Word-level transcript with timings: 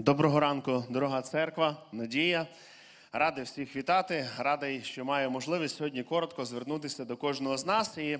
Доброго 0.00 0.40
ранку, 0.40 0.84
дорога 0.90 1.22
церква, 1.22 1.76
Надія. 1.92 2.46
Радий 3.12 3.44
всіх 3.44 3.76
вітати. 3.76 4.28
Радий, 4.38 4.82
що 4.82 5.04
маю 5.04 5.30
можливість 5.30 5.76
сьогодні 5.76 6.02
коротко 6.02 6.44
звернутися 6.44 7.04
до 7.04 7.16
кожного 7.16 7.56
з 7.56 7.66
нас. 7.66 7.98
І 7.98 8.18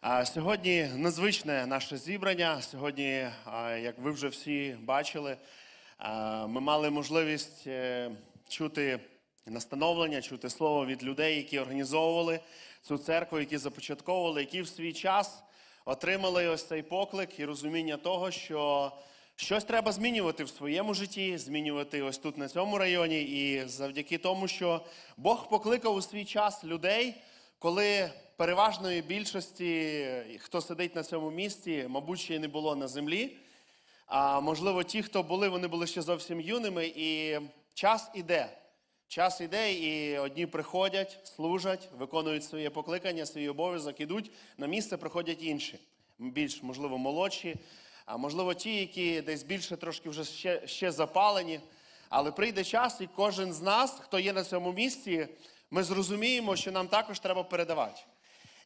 а, 0.00 0.24
сьогодні 0.24 0.88
незвичне 0.96 1.66
наше 1.66 1.96
зібрання. 1.96 2.62
Сьогодні, 2.62 3.26
а, 3.44 3.70
як 3.70 3.98
ви 3.98 4.10
вже 4.10 4.28
всі 4.28 4.76
бачили, 4.82 5.36
а, 5.98 6.46
ми 6.46 6.60
мали 6.60 6.90
можливість 6.90 7.66
е, 7.66 8.10
чути 8.48 9.00
настановлення, 9.46 10.22
чути 10.22 10.50
слово 10.50 10.86
від 10.86 11.04
людей, 11.04 11.36
які 11.36 11.58
організовували 11.58 12.40
цю 12.82 12.98
церкву, 12.98 13.38
які 13.38 13.58
започатковували, 13.58 14.40
які 14.40 14.62
в 14.62 14.68
свій 14.68 14.92
час 14.92 15.42
отримали 15.84 16.48
ось 16.48 16.64
цей 16.64 16.82
поклик 16.82 17.38
і 17.38 17.44
розуміння 17.44 17.96
того, 17.96 18.30
що 18.30 18.92
щось 19.40 19.64
треба 19.64 19.92
змінювати 19.92 20.44
в 20.44 20.48
своєму 20.48 20.94
житті, 20.94 21.38
змінювати 21.38 22.02
ось 22.02 22.18
тут 22.18 22.38
на 22.38 22.48
цьому 22.48 22.78
районі. 22.78 23.22
І 23.22 23.64
завдяки 23.66 24.18
тому, 24.18 24.48
що 24.48 24.84
Бог 25.16 25.48
покликав 25.48 25.94
у 25.94 26.02
свій 26.02 26.24
час 26.24 26.64
людей, 26.64 27.14
коли 27.58 28.10
переважної 28.36 29.02
більшості, 29.02 30.06
хто 30.38 30.60
сидить 30.60 30.96
на 30.96 31.02
цьому 31.02 31.30
місці, 31.30 31.86
мабуть, 31.88 32.20
ще 32.20 32.34
й 32.34 32.38
не 32.38 32.48
було 32.48 32.76
на 32.76 32.88
землі. 32.88 33.36
А 34.06 34.40
можливо, 34.40 34.82
ті, 34.82 35.02
хто 35.02 35.22
були, 35.22 35.48
вони 35.48 35.68
були 35.68 35.86
ще 35.86 36.02
зовсім 36.02 36.40
юними, 36.40 36.92
і 36.96 37.38
час 37.74 38.10
іде. 38.14 38.48
Час 39.08 39.40
іде, 39.40 39.74
і 39.74 40.18
одні 40.18 40.46
приходять, 40.46 41.18
служать, 41.24 41.88
виконують 41.98 42.44
своє 42.44 42.70
покликання, 42.70 43.26
свій 43.26 43.48
обов'язок, 43.48 44.00
ідуть 44.00 44.30
на 44.56 44.66
місце, 44.66 44.96
приходять 44.96 45.42
інші, 45.42 45.78
більш, 46.18 46.62
можливо, 46.62 46.98
молодші, 46.98 47.56
а 48.08 48.16
можливо, 48.16 48.54
ті, 48.54 48.76
які 48.76 49.20
десь 49.20 49.42
більше 49.42 49.76
трошки 49.76 50.08
вже 50.10 50.24
ще, 50.24 50.66
ще 50.66 50.92
запалені. 50.92 51.60
Але 52.08 52.32
прийде 52.32 52.64
час, 52.64 53.00
і 53.00 53.06
кожен 53.06 53.52
з 53.52 53.60
нас, 53.60 53.98
хто 54.00 54.18
є 54.18 54.32
на 54.32 54.44
цьому 54.44 54.72
місці, 54.72 55.28
ми 55.70 55.82
зрозуміємо, 55.82 56.56
що 56.56 56.72
нам 56.72 56.88
також 56.88 57.20
треба 57.20 57.42
передавати. 57.42 58.00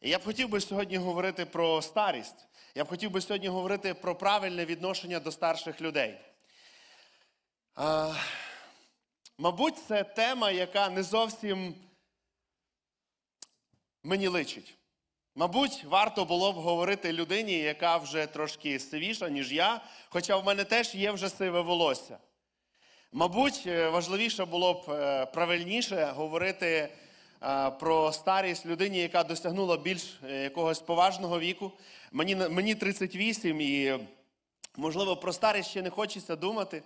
І 0.01 0.09
я 0.09 0.19
б 0.19 0.23
хотів 0.23 0.49
би 0.49 0.61
сьогодні 0.61 0.97
говорити 0.97 1.45
про 1.45 1.81
старість. 1.81 2.47
Я 2.75 2.83
б 2.83 2.87
хотів 2.87 3.11
би 3.11 3.21
сьогодні 3.21 3.47
говорити 3.47 3.93
про 3.93 4.15
правильне 4.15 4.65
відношення 4.65 5.19
до 5.19 5.31
старших 5.31 5.81
людей. 5.81 6.17
А, 7.75 8.13
мабуть, 9.37 9.77
це 9.87 10.03
тема, 10.03 10.51
яка 10.51 10.89
не 10.89 11.03
зовсім 11.03 11.75
мені 14.03 14.27
личить. 14.27 14.75
Мабуть, 15.35 15.83
варто 15.83 16.25
було 16.25 16.53
б 16.53 16.55
говорити 16.55 17.13
людині, 17.13 17.53
яка 17.53 17.97
вже 17.97 18.25
трошки 18.25 18.79
сивіша, 18.79 19.29
ніж 19.29 19.51
я, 19.51 19.81
хоча 20.09 20.37
в 20.37 20.45
мене 20.45 20.63
теж 20.63 20.95
є 20.95 21.11
вже 21.11 21.29
сиве 21.29 21.61
волосся. 21.61 22.17
Мабуть, 23.11 23.63
е, 23.67 23.89
важливіше 23.89 24.45
було 24.45 24.73
б 24.73 24.91
е, 24.91 25.25
правильніше 25.25 26.13
говорити 26.15 26.89
е, 27.43 27.69
про 27.71 28.11
старість 28.11 28.65
людині, 28.65 28.99
яка 28.99 29.23
досягнула 29.23 29.77
більш 29.77 30.19
якогось 30.29 30.79
поважного 30.79 31.39
віку. 31.39 31.71
Мені, 32.11 32.35
мені 32.35 32.75
38, 32.75 33.61
і, 33.61 33.99
можливо, 34.77 35.15
про 35.15 35.33
старість 35.33 35.69
ще 35.69 35.81
не 35.81 35.89
хочеться 35.89 36.35
думати. 36.35 36.83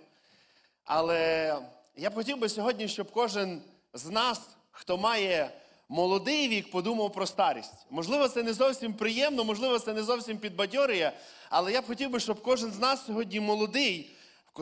Але 0.84 1.54
я 1.96 2.10
б 2.10 2.14
хотів 2.14 2.38
би 2.38 2.48
сьогодні, 2.48 2.88
щоб 2.88 3.10
кожен 3.12 3.62
з 3.92 4.06
нас, 4.06 4.40
хто 4.70 4.96
має 4.96 5.50
молодий 5.88 6.48
вік, 6.48 6.70
подумав 6.70 7.12
про 7.12 7.26
старість. 7.26 7.86
Можливо, 7.90 8.28
це 8.28 8.42
не 8.42 8.52
зовсім 8.52 8.94
приємно, 8.94 9.44
можливо, 9.44 9.78
це 9.78 9.92
не 9.92 10.02
зовсім 10.02 10.38
підбадьорює, 10.38 11.12
але 11.50 11.72
я 11.72 11.82
б 11.82 11.86
хотів 11.86 12.10
би, 12.10 12.20
щоб 12.20 12.42
кожен 12.42 12.72
з 12.72 12.78
нас 12.78 13.06
сьогодні 13.06 13.40
молодий, 13.40 14.10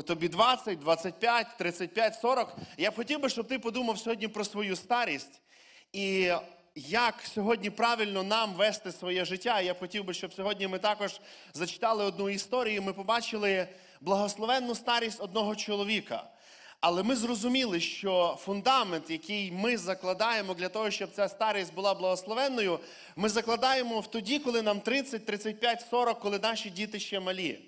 тобі 0.07 0.29
20, 0.29 0.79
25, 0.79 1.47
35, 1.59 2.15
40. 2.15 2.57
Я 2.79 2.91
б 2.91 2.97
хотів 2.97 3.21
би, 3.21 3.29
щоб 3.29 3.49
ти 3.49 3.59
подумав 3.59 3.99
сьогодні 3.99 4.29
про 4.29 4.45
свою 4.45 4.77
старість. 4.77 5.41
І 5.93 6.33
як 6.75 7.15
сьогодні 7.35 7.71
правильно 7.71 8.23
нам 8.23 8.55
вести 8.55 8.93
своє 8.93 9.25
життя. 9.25 9.61
Я 9.61 9.75
б 9.75 9.79
хотів 9.79 10.05
би, 10.05 10.15
щоб 10.15 10.35
сьогодні 10.35 10.69
ми 10.69 10.79
також 10.79 11.21
зачитали 11.55 12.05
одну 12.05 12.29
історію. 12.29 12.83
Ми 12.83 12.93
побачили 12.93 13.69
благословенну 14.01 14.75
старість 14.75 15.21
одного 15.21 15.57
чоловіка. 15.57 16.25
Але 16.89 17.03
ми 17.03 17.17
зрозуміли, 17.17 17.81
що 17.81 18.39
фундамент, 18.41 19.11
який 19.11 19.53
ми 19.53 19.77
закладаємо 19.79 20.55
для 20.55 20.69
того, 20.69 20.91
щоб 20.91 21.11
ця 21.13 21.29
старість 21.29 21.75
була 21.75 21.95
благословенною, 21.95 22.81
ми 23.17 23.29
закладаємо 23.29 24.01
в 24.01 24.07
тоді, 24.07 24.39
коли 24.39 24.63
нам 24.63 24.81
30, 24.81 25.27
35, 25.27 25.87
40, 25.91 26.21
коли 26.21 26.39
наші 26.39 26.71
діти 26.71 27.01
ще 27.01 27.21
малі. 27.21 27.61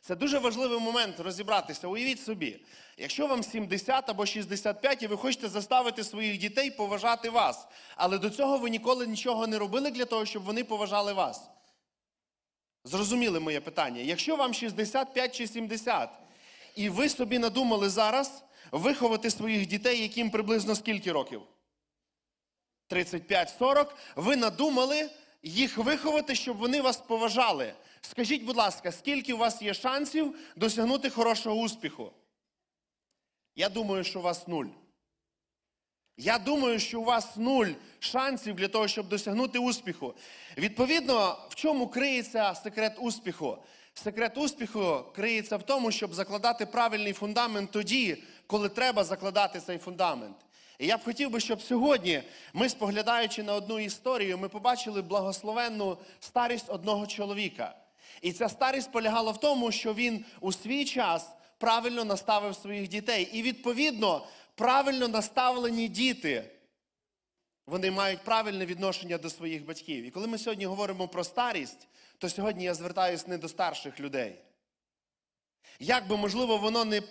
Це 0.00 0.16
дуже 0.16 0.38
важливий 0.38 0.78
момент 0.78 1.20
розібратися. 1.20 1.88
Уявіть 1.88 2.20
собі, 2.20 2.60
якщо 2.96 3.26
вам 3.26 3.42
70 3.42 4.10
або 4.10 4.26
65, 4.26 5.02
і 5.02 5.06
ви 5.06 5.16
хочете 5.16 5.48
заставити 5.48 6.04
своїх 6.04 6.38
дітей 6.38 6.70
поважати 6.70 7.30
вас, 7.30 7.66
але 7.96 8.18
до 8.18 8.30
цього 8.30 8.58
ви 8.58 8.70
ніколи 8.70 9.06
нічого 9.06 9.46
не 9.46 9.58
робили 9.58 9.90
для 9.90 10.04
того, 10.04 10.24
щоб 10.26 10.42
вони 10.42 10.64
поважали 10.64 11.12
вас. 11.12 11.50
Зрозуміли 12.84 13.40
моє 13.40 13.60
питання. 13.60 14.00
Якщо 14.00 14.36
вам 14.36 14.54
65 14.54 15.36
чи 15.36 15.46
70, 15.46 16.08
і 16.74 16.88
ви 16.88 17.08
собі 17.08 17.38
надумали 17.38 17.88
зараз 17.88 18.42
виховати 18.72 19.30
своїх 19.30 19.66
дітей, 19.66 20.02
яким 20.02 20.30
приблизно 20.30 20.74
скільки 20.74 21.12
років? 21.12 21.42
35-40, 22.90 23.86
ви 24.16 24.36
надумали 24.36 25.10
їх 25.42 25.78
виховати, 25.78 26.34
щоб 26.34 26.56
вони 26.56 26.80
вас 26.80 26.96
поважали. 26.96 27.74
Скажіть, 28.00 28.44
будь 28.44 28.56
ласка, 28.56 28.92
скільки 28.92 29.32
у 29.32 29.36
вас 29.36 29.62
є 29.62 29.74
шансів 29.74 30.36
досягнути 30.56 31.10
хорошого 31.10 31.56
успіху? 31.56 32.12
Я 33.56 33.68
думаю, 33.68 34.04
що 34.04 34.18
у 34.18 34.22
вас 34.22 34.48
нуль. 34.48 34.66
Я 36.16 36.38
думаю, 36.38 36.78
що 36.78 37.00
у 37.00 37.04
вас 37.04 37.36
нуль 37.36 37.68
шансів 37.98 38.54
для 38.54 38.68
того, 38.68 38.88
щоб 38.88 39.08
досягнути 39.08 39.58
успіху. 39.58 40.14
Відповідно, 40.58 41.38
в 41.50 41.54
чому 41.54 41.88
криється 41.88 42.54
секрет 42.54 42.96
успіху? 42.98 43.58
Секрет 43.94 44.38
успіху 44.38 45.04
криється 45.14 45.56
в 45.56 45.62
тому, 45.62 45.90
щоб 45.90 46.14
закладати 46.14 46.66
правильний 46.66 47.12
фундамент 47.12 47.70
тоді, 47.70 48.22
коли 48.52 48.68
треба 48.68 49.04
закладати 49.04 49.60
цей 49.60 49.78
фундамент. 49.78 50.36
І 50.78 50.86
я 50.86 50.96
б 50.96 51.04
хотів 51.04 51.30
би, 51.30 51.40
щоб 51.40 51.62
сьогодні 51.62 52.22
ми, 52.52 52.68
споглядаючи 52.68 53.42
на 53.42 53.54
одну 53.54 53.78
історію, 53.78 54.38
ми 54.38 54.48
побачили 54.48 55.02
благословенну 55.02 55.98
старість 56.20 56.70
одного 56.70 57.06
чоловіка. 57.06 57.74
І 58.22 58.32
ця 58.32 58.48
старість 58.48 58.92
полягала 58.92 59.30
в 59.32 59.40
тому, 59.40 59.72
що 59.72 59.94
він 59.94 60.24
у 60.40 60.52
свій 60.52 60.84
час 60.84 61.28
правильно 61.58 62.04
наставив 62.04 62.54
своїх 62.54 62.88
дітей. 62.88 63.30
І 63.32 63.42
відповідно, 63.42 64.26
правильно 64.54 65.08
наставлені 65.08 65.88
діти, 65.88 66.50
вони 67.66 67.90
мають 67.90 68.24
правильне 68.24 68.66
відношення 68.66 69.18
до 69.18 69.30
своїх 69.30 69.66
батьків. 69.66 70.04
І 70.04 70.10
коли 70.10 70.26
ми 70.26 70.38
сьогодні 70.38 70.66
говоримо 70.66 71.08
про 71.08 71.24
старість, 71.24 71.88
то 72.18 72.28
сьогодні 72.28 72.64
я 72.64 72.74
звертаюся 72.74 73.24
не 73.28 73.38
до 73.38 73.48
старших 73.48 74.00
людей. 74.00 74.38
Як 75.80 76.08
би, 76.08 76.16
можливо, 76.16 76.56
воно 76.58 76.84
не, 76.84 77.02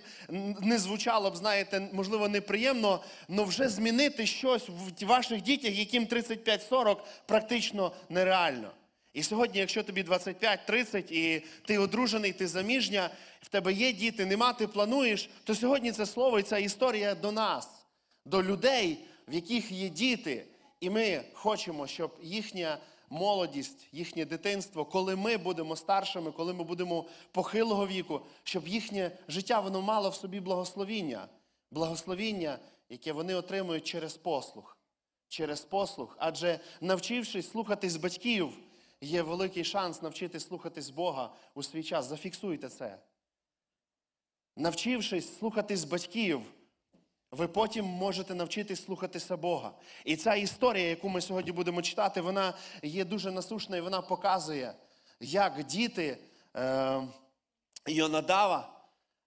не 0.62 0.80
звучало 0.80 1.32
б, 1.32 1.36
знаєте, 1.36 1.90
можливо, 1.94 2.28
неприємно, 2.28 3.04
але 3.30 3.44
вже 3.44 3.70
змінити 3.70 4.26
щось 4.26 4.70
в 4.70 5.06
ваших 5.06 5.42
дітях, 5.42 5.74
яким 5.74 6.06
35-40, 6.06 6.98
практично 7.26 7.92
нереально. 8.10 8.72
І 9.14 9.24
сьогодні, 9.24 9.60
якщо 9.60 9.84
тобі 9.84 10.04
25-30 10.04 11.12
і 11.12 11.44
ти 11.66 11.78
одружений, 11.78 12.34
ти 12.34 12.48
заміжня, 12.48 13.10
в 13.42 13.50
тебе 13.50 13.74
є 13.74 13.94
діти, 13.94 14.26
нема, 14.26 14.54
ти 14.54 14.68
плануєш, 14.68 15.30
то 15.44 15.56
сьогодні 15.56 15.92
це 15.92 16.06
слово 16.06 16.40
і 16.40 16.44
ця 16.44 16.58
історія 16.58 17.16
до 17.16 17.32
нас, 17.32 17.70
до 18.26 18.44
людей, 18.44 18.98
в 19.28 19.34
яких 19.34 19.72
є 19.72 19.90
діти. 19.90 20.46
І 20.80 20.90
ми 20.90 21.24
хочемо, 21.34 21.88
щоб 21.88 22.18
їхня 22.22 22.78
молодість, 23.12 23.88
їхнє 23.92 24.26
дитинство, 24.26 24.86
коли 24.86 25.16
ми 25.16 25.38
будемо 25.38 25.76
старшими, 25.76 26.32
коли 26.32 26.54
ми 26.54 26.64
будемо 26.64 27.06
похилого 27.32 27.88
віку, 27.88 28.22
щоб 28.44 28.68
їхнє 28.68 29.12
життя 29.28 29.60
воно 29.60 29.82
мало 29.82 30.10
в 30.10 30.16
собі 30.16 30.40
благословіння. 30.40 31.28
Благословіння, 31.72 32.60
яке 32.90 33.12
вони 33.14 33.36
отримують 33.36 33.84
через 33.84 34.18
послух. 34.18 34.78
Через 35.28 35.62
послух. 35.62 36.16
Адже 36.20 36.60
навчившись 36.82 37.52
слухатись 37.52 37.96
батьків, 37.96 38.58
є 39.02 39.22
великий 39.22 39.64
шанс 39.64 40.02
навчитись 40.02 40.48
слухатись 40.48 40.90
Бога 40.90 41.34
у 41.54 41.64
свій 41.64 41.84
час. 41.84 42.06
Зафіксуйте 42.06 42.70
це. 42.70 42.98
Навчившись 44.58 45.38
слухатись 45.38 45.84
батьків, 45.84 46.42
ви 47.32 47.48
потім 47.48 47.86
можете 47.86 48.36
навчитись 48.36 48.86
слухатися 48.86 49.38
Бога. 49.38 49.72
І 50.06 50.16
ця 50.16 50.36
історія, 50.36 50.90
яку 50.90 51.10
ми 51.10 51.22
сьогодні 51.22 51.52
будемо 51.52 51.82
читати, 51.82 52.22
вона 52.22 52.54
є 52.84 53.06
дуже 53.06 53.32
насушна 53.32 53.78
і 53.78 53.82
вона 53.82 54.02
показує, 54.02 54.74
як 55.20 55.64
діти 55.64 56.18
е, 56.56 57.02
Йонадава 57.88 58.81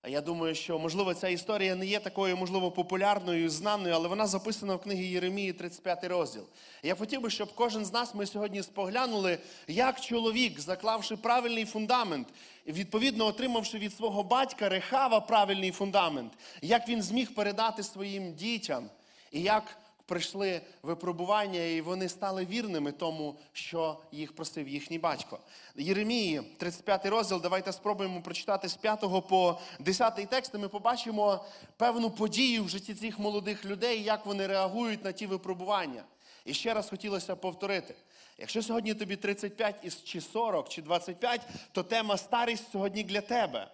Я 0.06 0.20
думаю, 0.20 0.54
що 0.54 0.78
можливо 0.78 1.14
ця 1.14 1.28
історія 1.28 1.74
не 1.74 1.86
є 1.86 2.00
такою, 2.00 2.36
можливо, 2.36 2.70
популярною, 2.70 3.50
знаною, 3.50 3.94
але 3.94 4.08
вона 4.08 4.26
записана 4.26 4.74
в 4.74 4.80
книгі 4.80 5.04
Єремії, 5.04 5.52
35 5.52 6.04
розділ. 6.04 6.42
Я 6.82 6.94
хотів 6.94 7.20
би, 7.20 7.30
щоб 7.30 7.54
кожен 7.54 7.84
з 7.84 7.92
нас 7.92 8.14
ми 8.14 8.26
сьогодні 8.26 8.62
споглянули, 8.62 9.38
як 9.68 10.00
чоловік, 10.00 10.60
заклавши 10.60 11.16
правильний 11.16 11.64
фундамент, 11.64 12.28
відповідно 12.66 13.26
отримавши 13.26 13.78
від 13.78 13.94
свого 13.94 14.22
батька 14.22 14.68
Рехава 14.68 15.20
правильний 15.20 15.70
фундамент, 15.70 16.32
як 16.62 16.88
він 16.88 17.02
зміг 17.02 17.34
передати 17.34 17.82
своїм 17.82 18.34
дітям, 18.34 18.90
і 19.32 19.42
як 19.42 19.76
прийшли 20.06 20.60
випробування, 20.82 21.60
і 21.60 21.80
вони 21.80 22.08
стали 22.08 22.44
вірними 22.46 22.92
тому, 22.92 23.38
що 23.52 23.98
їх 24.12 24.34
просив 24.34 24.68
їхній 24.68 24.98
батько. 24.98 25.38
Єремії, 25.76 26.42
35 26.58 27.06
розділ, 27.06 27.40
давайте 27.42 27.72
спробуємо 27.72 28.22
прочитати 28.22 28.68
з 28.68 28.74
5 28.76 29.00
по 29.28 29.58
10 29.80 30.26
текст, 30.30 30.54
і 30.54 30.58
ми 30.58 30.68
побачимо 30.68 31.44
певну 31.76 32.10
подію 32.10 32.64
в 32.64 32.68
житті 32.68 32.94
цих 32.94 33.18
молодих 33.18 33.64
людей, 33.64 34.02
як 34.02 34.26
вони 34.26 34.46
реагують 34.46 35.04
на 35.04 35.12
ті 35.12 35.26
випробування. 35.26 36.04
І 36.44 36.54
ще 36.54 36.74
раз 36.74 36.90
хотілося 36.90 37.36
повторити. 37.36 37.94
Якщо 38.38 38.62
сьогодні 38.62 38.94
тобі 38.94 39.16
35 39.16 39.74
із- 39.82 40.02
чи 40.04 40.20
40, 40.20 40.68
чи 40.68 40.82
25, 40.82 41.40
то 41.72 41.82
тема 41.82 42.16
старість 42.16 42.70
сьогодні 42.72 43.02
для 43.02 43.20
тебе. 43.20 43.70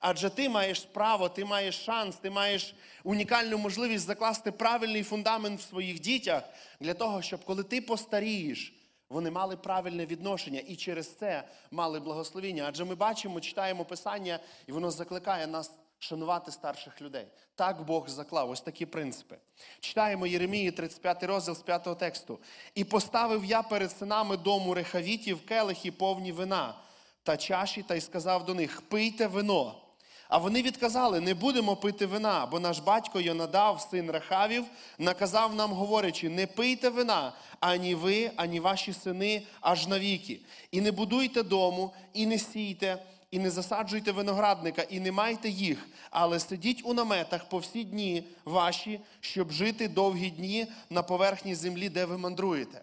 Адже 0.00 0.30
ти 0.30 0.48
маєш 0.48 0.80
право, 0.80 1.28
ти 1.28 1.44
маєш 1.44 1.84
шанс, 1.84 2.16
ти 2.16 2.30
маєш 2.30 2.74
унікальну 3.04 3.58
можливість 3.58 4.06
закласти 4.06 4.52
правильний 4.52 5.02
фундамент 5.02 5.60
в 5.60 5.68
своїх 5.68 6.00
дітях 6.00 6.42
для 6.80 6.94
того, 6.94 7.22
щоб 7.22 7.44
коли 7.44 7.62
ти 7.62 7.80
постарієш, 7.80 8.72
вони 9.08 9.30
мали 9.30 9.56
правильне 9.56 10.06
відношення 10.06 10.60
і 10.60 10.76
через 10.76 11.14
це 11.14 11.42
мали 11.70 12.00
благословіння. 12.00 12.64
Адже 12.68 12.84
ми 12.84 12.94
бачимо, 12.94 13.40
читаємо 13.40 13.84
Писання, 13.84 14.38
і 14.66 14.72
воно 14.72 14.90
закликає 14.90 15.46
нас 15.46 15.70
шанувати 15.98 16.50
старших 16.50 17.02
людей. 17.02 17.26
Так 17.54 17.84
Бог 17.84 18.08
заклав, 18.08 18.50
ось 18.50 18.60
такі 18.60 18.86
принципи. 18.86 19.36
Читаємо 19.80 20.26
Єремії, 20.26 20.70
35 20.70 21.22
розділ 21.22 21.54
з 21.54 21.62
5 21.62 21.98
тексту. 21.98 22.38
І 22.74 22.84
поставив 22.84 23.44
я 23.44 23.62
перед 23.62 23.90
синами 23.90 24.36
дому 24.36 24.74
рехавітів 24.74 25.46
келихи 25.46 25.92
повні 25.92 26.32
вина 26.32 26.74
та 27.22 27.36
чаші, 27.36 27.82
та 27.82 27.94
й 27.94 28.00
сказав 28.00 28.44
до 28.44 28.54
них: 28.54 28.82
пийте 28.82 29.26
вино. 29.26 29.85
А 30.28 30.38
вони 30.38 30.62
відказали: 30.62 31.20
не 31.20 31.34
будемо 31.34 31.76
пити 31.76 32.06
вина, 32.06 32.46
бо 32.46 32.60
наш 32.60 32.78
батько 32.78 33.20
Йонадав, 33.20 33.88
син 33.90 34.10
Рахавів, 34.10 34.64
наказав 34.98 35.54
нам, 35.54 35.72
говорячи: 35.72 36.28
не 36.28 36.46
пийте 36.46 36.88
вина, 36.88 37.32
ані 37.60 37.94
ви, 37.94 38.30
ані 38.36 38.60
ваші 38.60 38.92
сини, 38.92 39.42
аж 39.60 39.86
навіки. 39.86 40.40
І 40.70 40.80
не 40.80 40.92
будуйте 40.92 41.42
дому, 41.42 41.94
і 42.12 42.26
не 42.26 42.38
сійте, 42.38 42.98
і 43.30 43.38
не 43.38 43.50
засаджуйте 43.50 44.12
виноградника, 44.12 44.82
і 44.82 45.00
не 45.00 45.12
майте 45.12 45.48
їх, 45.48 45.88
але 46.10 46.40
сидіть 46.40 46.82
у 46.84 46.94
наметах 46.94 47.48
по 47.48 47.58
всі 47.58 47.84
дні 47.84 48.24
ваші, 48.44 49.00
щоб 49.20 49.50
жити 49.50 49.88
довгі 49.88 50.30
дні 50.30 50.66
на 50.90 51.02
поверхні 51.02 51.54
землі, 51.54 51.88
де 51.88 52.04
ви 52.04 52.18
мандруєте. 52.18 52.82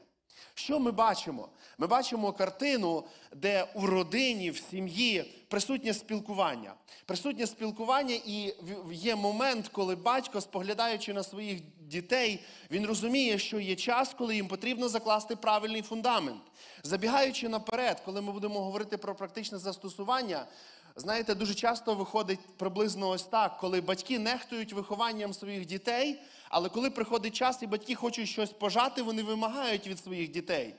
Що 0.55 0.79
ми 0.79 0.91
бачимо? 0.91 1.49
Ми 1.77 1.87
бачимо 1.87 2.33
картину, 2.33 3.03
де 3.35 3.67
у 3.75 3.85
родині, 3.85 4.51
в 4.51 4.57
сім'ї 4.57 5.43
присутнє 5.47 5.93
спілкування. 5.93 6.73
Присутнє 7.05 7.47
спілкування, 7.47 8.15
і 8.25 8.53
є 8.91 9.15
момент, 9.15 9.67
коли 9.67 9.95
батько, 9.95 10.41
споглядаючи 10.41 11.13
на 11.13 11.23
своїх 11.23 11.61
дітей, 11.79 12.43
він 12.71 12.85
розуміє, 12.85 13.39
що 13.39 13.59
є 13.59 13.75
час, 13.75 14.15
коли 14.17 14.35
їм 14.35 14.47
потрібно 14.47 14.89
закласти 14.89 15.35
правильний 15.35 15.81
фундамент. 15.81 16.41
Забігаючи 16.83 17.49
наперед, 17.49 18.01
коли 18.05 18.21
ми 18.21 18.31
будемо 18.31 18.59
говорити 18.59 18.97
про 18.97 19.15
практичне 19.15 19.57
застосування, 19.57 20.45
знаєте, 20.95 21.35
дуже 21.35 21.53
часто 21.53 21.95
виходить 21.95 22.39
приблизно 22.57 23.09
ось 23.09 23.23
так, 23.23 23.57
коли 23.57 23.81
батьки 23.81 24.19
нехтують 24.19 24.73
вихованням 24.73 25.33
своїх 25.33 25.65
дітей, 25.65 26.21
але 26.49 26.69
коли 26.69 26.89
приходить 26.89 27.35
час 27.35 27.63
і 27.63 27.67
батьки 27.67 27.95
хочуть 27.95 28.29
щось 28.29 28.51
пожати, 28.51 29.01
вони 29.01 29.23
вимагають 29.23 29.87
від 29.87 29.99
своїх 29.99 30.31
дітей. 30.31 30.75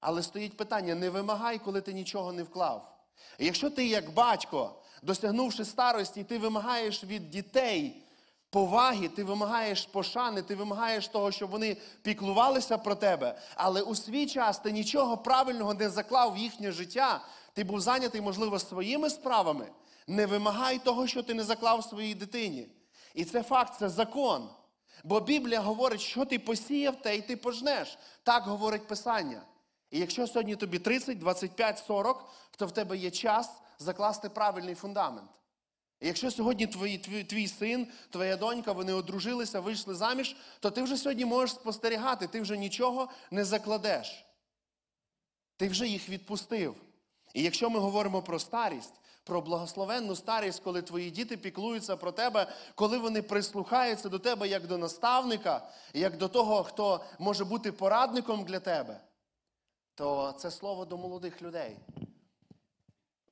Але 0.00 0.22
стоїть 0.22 0.56
питання: 0.56 0.94
не 0.94 1.10
вимагай, 1.10 1.58
коли 1.58 1.80
ти 1.80 1.92
нічого 1.92 2.32
не 2.32 2.42
вклав. 2.42 2.98
Якщо 3.38 3.70
ти, 3.70 3.86
як 3.86 4.14
батько, 4.14 4.74
досягнувши 5.02 5.64
старості, 5.64 6.24
ти 6.24 6.38
вимагаєш 6.38 7.04
від 7.04 7.30
дітей 7.30 8.02
поваги, 8.50 9.08
ти 9.08 9.24
вимагаєш 9.24 9.86
пошани, 9.86 10.42
ти 10.42 10.54
вимагаєш 10.54 11.08
того, 11.08 11.32
щоб 11.32 11.50
вони 11.50 11.76
піклувалися 12.02 12.78
про 12.78 12.94
тебе, 12.94 13.38
але 13.54 13.82
у 13.82 13.94
свій 13.94 14.26
час 14.26 14.58
ти 14.58 14.72
нічого 14.72 15.16
правильного 15.16 15.74
не 15.74 15.90
заклав 15.90 16.34
в 16.34 16.38
їхнє 16.38 16.72
життя, 16.72 17.20
ти 17.52 17.64
був 17.64 17.80
зайнятий, 17.80 18.20
можливо, 18.20 18.58
своїми 18.58 19.10
справами. 19.10 19.68
Не 20.06 20.26
вимагай 20.26 20.78
того, 20.78 21.06
що 21.06 21.22
ти 21.22 21.34
не 21.34 21.44
заклав 21.44 21.84
своїй 21.84 22.14
дитині. 22.14 22.68
І 23.14 23.24
це 23.24 23.42
факт, 23.42 23.78
це 23.78 23.88
закон. 23.88 24.48
Бо 25.04 25.20
Біблія 25.20 25.60
говорить, 25.60 26.00
що 26.00 26.24
ти 26.24 26.38
посіяв, 26.38 27.02
те 27.02 27.16
й 27.16 27.20
ти 27.20 27.36
пожнеш. 27.36 27.98
Так 28.22 28.42
говорить 28.42 28.86
Писання. 28.86 29.42
І 29.90 29.98
якщо 29.98 30.26
сьогодні 30.26 30.56
тобі 30.56 30.78
30, 30.78 31.18
25, 31.18 31.78
40, 31.86 32.24
то 32.56 32.66
в 32.66 32.72
тебе 32.72 32.96
є 32.96 33.10
час 33.10 33.50
закласти 33.78 34.28
правильний 34.28 34.74
фундамент. 34.74 35.30
І 36.00 36.06
якщо 36.06 36.30
сьогодні 36.30 36.66
твій, 36.66 36.98
твій, 36.98 37.24
твій 37.24 37.48
син, 37.48 37.86
твоя 38.10 38.36
донька, 38.36 38.72
вони 38.72 38.92
одружилися, 38.92 39.60
вийшли 39.60 39.94
заміж, 39.94 40.36
то 40.60 40.70
ти 40.70 40.82
вже 40.82 40.96
сьогодні 40.96 41.24
можеш 41.24 41.54
спостерігати, 41.54 42.26
ти 42.26 42.40
вже 42.40 42.56
нічого 42.56 43.08
не 43.30 43.44
закладеш. 43.44 44.24
Ти 45.56 45.68
вже 45.68 45.88
їх 45.88 46.08
відпустив. 46.08 46.74
І 47.34 47.42
якщо 47.42 47.70
ми 47.70 47.80
говоримо 47.80 48.22
про 48.22 48.38
старість, 48.38 48.94
про 49.24 49.40
благословенну 49.40 50.16
старість, 50.16 50.62
коли 50.62 50.82
твої 50.82 51.10
діти 51.10 51.36
піклуються 51.36 51.96
про 51.96 52.12
тебе, 52.12 52.52
коли 52.74 52.98
вони 52.98 53.22
прислухаються 53.22 54.08
до 54.08 54.18
тебе 54.18 54.48
як 54.48 54.66
до 54.66 54.78
наставника, 54.78 55.68
як 55.94 56.16
до 56.16 56.28
того, 56.28 56.64
хто 56.64 57.04
може 57.18 57.44
бути 57.44 57.72
порадником 57.72 58.44
для 58.44 58.60
тебе, 58.60 59.00
то 59.94 60.32
це 60.38 60.50
слово 60.50 60.84
до 60.84 60.98
молодих 60.98 61.42
людей. 61.42 61.78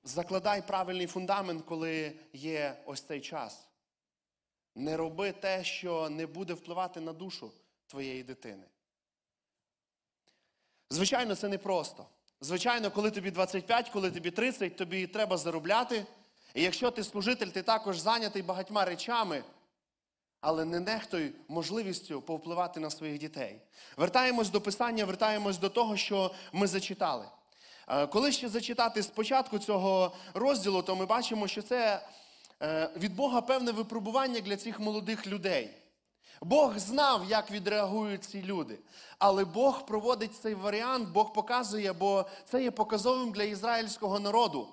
Закладай 0.05 0.67
правильний 0.67 1.07
фундамент, 1.07 1.65
коли 1.65 2.13
є 2.33 2.83
ось 2.87 3.01
цей 3.01 3.21
час. 3.21 3.67
Не 4.75 4.97
роби 4.97 5.33
те, 5.33 5.65
що 5.65 6.11
не 6.11 6.27
буде 6.27 6.55
впливати 6.55 7.01
на 7.01 7.13
душу 7.13 7.53
твоєї 7.87 8.23
дитини. 8.23 8.65
Звичайно, 10.91 11.35
це 11.35 11.49
непросто. 11.49 12.07
Звичайно, 12.43 12.91
коли 12.91 13.11
тобі 13.11 13.31
25, 13.31 13.89
коли 13.89 14.11
тобі 14.11 14.31
30, 14.31 14.77
тобі 14.77 15.07
треба 15.07 15.37
заробляти. 15.37 16.07
І 16.55 16.63
якщо 16.63 16.91
ти 16.91 17.05
служитель, 17.05 17.47
ти 17.47 17.63
також 17.63 17.99
зайнятий 17.99 18.43
багатьма 18.43 18.85
речами, 18.85 19.45
але 20.41 20.65
не 20.65 20.81
нехтуй 20.81 21.33
можливістю 21.49 22.23
повпливати 22.23 22.81
на 22.81 22.91
своїх 22.91 23.19
дітей. 23.19 23.61
Вертаємось 23.97 24.51
до 24.51 24.61
писання, 24.61 25.05
вертаємось 25.05 25.59
до 25.59 25.69
того, 25.69 25.97
що 25.97 26.35
ми 26.53 26.67
зачитали. 26.67 27.25
Е, 27.89 28.07
Коли 28.07 28.33
ще 28.33 28.49
зачитати 28.49 29.03
спочатку 29.03 29.59
цього 29.59 30.13
розділу, 30.35 30.83
то 30.83 30.97
ми 30.97 31.07
бачимо, 31.07 31.49
що 31.49 31.63
це 31.63 32.07
е, 32.63 32.91
від 32.97 33.15
Бога 33.15 33.41
певне 33.41 33.73
випробування 33.73 34.41
для 34.41 34.57
цих 34.57 34.81
молодих 34.81 35.27
людей. 35.27 35.80
Бог 36.43 36.79
знав, 36.79 37.25
як 37.29 37.51
відреагують 37.51 38.25
ці 38.25 38.43
люди. 38.43 38.79
Але 39.19 39.45
Бог 39.45 39.87
проводить 39.87 40.37
цей 40.37 40.55
варіант, 40.55 41.09
Бог 41.09 41.33
показує, 41.33 41.93
бо 41.93 42.25
це 42.51 42.63
є 42.63 42.71
показовим 42.71 43.33
для 43.33 43.43
ізраїльського 43.43 44.21
народу, 44.21 44.69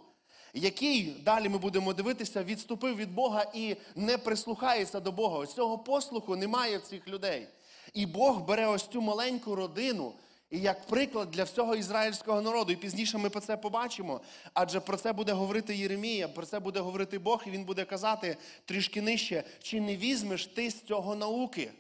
який, 0.54 1.04
далі 1.04 1.50
ми 1.50 1.58
будемо 1.58 1.94
дивитися, 1.94 2.44
відступив 2.44 2.96
від 2.96 3.14
Бога 3.14 3.46
і 3.54 3.76
не 3.96 4.18
прислухається 4.18 5.00
до 5.00 5.12
Бога. 5.12 5.38
Ось 5.38 5.54
цього 5.54 5.78
послуху 5.78 6.36
немає 6.36 6.78
в 6.78 6.82
цих 6.82 7.08
людей. 7.08 7.48
І 7.94 8.06
Бог 8.06 8.40
бере 8.40 8.68
ось 8.68 8.88
цю 8.88 9.02
маленьку 9.02 9.56
родину 9.56 10.14
і 10.50 10.60
як 10.60 10.88
приклад 10.88 11.32
для 11.32 11.44
всього 11.44 11.76
ізраїльського 11.76 12.42
народу. 12.42 12.74
І 12.74 12.76
пізніше 12.76 13.18
ми 13.18 13.30
про 13.30 13.42
це 13.42 13.58
побачимо. 13.58 14.22
Адже 14.54 14.80
про 14.80 14.98
це 14.98 15.14
буде 15.14 15.32
говорити 15.32 15.76
Єремія, 15.76 16.28
про 16.28 16.46
це 16.46 16.60
буде 16.60 16.80
говорити 16.80 17.20
Бог, 17.20 17.44
і 17.46 17.50
він 17.50 17.64
буде 17.64 17.86
казати 17.86 18.38
трішки 18.66 19.02
нижче, 19.02 19.44
чи 19.62 19.82
не 19.82 19.98
візьмеш 19.98 20.48
ти 20.48 20.70
з 20.70 20.82
цього 20.82 21.16
науки? 21.16 21.72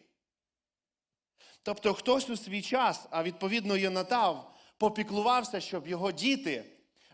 Тобто 1.63 1.93
хтось 1.93 2.29
у 2.29 2.37
свій 2.37 2.61
час, 2.61 3.05
а 3.09 3.23
відповідно 3.23 3.77
Йонатав, 3.77 4.53
попіклувався, 4.77 5.59
щоб 5.59 5.87
його 5.87 6.11
діти 6.11 6.65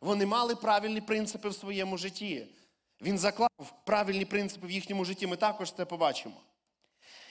вони 0.02 0.26
мали 0.26 0.56
правильні 0.56 1.02
принципи 1.02 1.50
в 1.50 1.56
своєму 1.56 1.98
житті. 1.98 2.48
Він 3.02 3.18
заклав 3.18 3.74
правильні 3.86 4.26
принципи 4.26 4.68
в 4.68 4.72
їхньому 4.72 5.06
житті. 5.06 5.28
Ми 5.28 5.36
також 5.36 5.72
це 5.72 5.86
побачимо. 5.86 6.36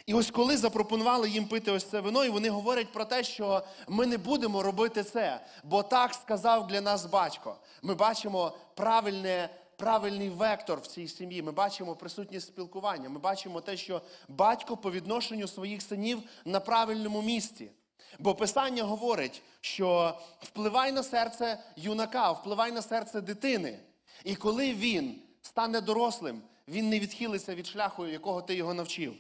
І 0.07 0.15
ось 0.15 0.31
коли 0.31 0.57
запропонували 0.57 1.31
їм 1.31 1.45
пити 1.45 1.71
ось 1.71 1.85
це 1.85 2.01
вино, 2.01 2.25
і 2.25 2.29
вони 2.29 2.51
говорять 2.51 2.93
про 2.93 3.05
те, 3.05 3.25
що 3.25 3.63
ми 3.89 4.07
не 4.07 4.19
будемо 4.19 4.63
робити 4.63 5.05
це, 5.05 5.41
бо 5.65 5.83
так 5.83 6.15
сказав 6.15 6.67
для 6.67 6.81
нас 6.81 7.07
батько. 7.07 7.57
Ми 7.83 7.95
бачимо 7.95 8.53
правильне, 8.75 9.49
правильний 9.77 10.31
вектор 10.31 10.81
в 10.81 10.87
цій 10.87 11.09
сім'ї. 11.09 11.43
Ми 11.43 11.53
бачимо 11.53 11.97
присутність 11.97 12.47
спілкування. 12.47 13.09
Ми 13.09 13.19
бачимо 13.19 13.61
те, 13.61 13.77
що 13.77 14.03
батько 14.29 14.77
по 14.77 14.91
відношенню 14.91 15.49
своїх 15.49 15.83
синів 15.83 16.23
на 16.45 16.61
правильному 16.61 17.23
місці. 17.23 17.71
Бо 18.19 18.35
Писання 18.35 18.83
говорить, 18.83 19.43
що 19.61 20.19
впливай 20.41 20.93
на 20.93 21.03
серце 21.03 21.59
юнака, 21.77 22.33
впливай 22.33 22.73
на 22.73 22.83
серце 22.83 23.21
дитини. 23.21 23.79
І 24.25 24.37
коли 24.37 24.75
він 24.75 25.23
стане 25.43 25.81
дорослим, 25.81 26.43
він 26.69 26.89
не 26.89 27.01
відхилиться 27.01 27.55
від 27.55 27.67
шляху, 27.67 28.07
якого 28.07 28.43
ти 28.43 28.55
його 28.55 28.75
навчив. 28.75 29.15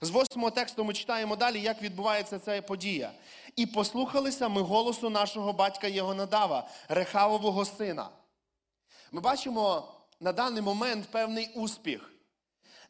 З 0.00 0.10
восьмого 0.10 0.50
тексту 0.50 0.84
ми 0.84 0.94
читаємо 0.94 1.36
далі, 1.36 1.60
як 1.60 1.82
відбувається 1.82 2.38
ця 2.38 2.62
подія. 2.62 3.12
І 3.56 3.66
послухалися 3.66 4.48
ми 4.48 4.62
голосу 4.62 5.10
нашого 5.10 5.52
батька 5.52 5.86
Єгонадава, 5.86 6.68
Рехавового 6.88 7.64
сина. 7.64 8.08
Ми 9.12 9.20
бачимо 9.20 9.88
на 10.20 10.32
даний 10.32 10.62
момент 10.62 11.06
певний 11.10 11.50
успіх. 11.54 12.12